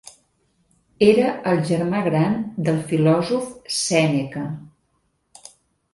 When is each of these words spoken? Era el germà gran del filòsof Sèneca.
Era 1.07 1.27
el 1.51 1.61
germà 1.67 2.01
gran 2.09 2.39
del 2.69 2.81
filòsof 2.93 3.55
Sèneca. 3.83 4.47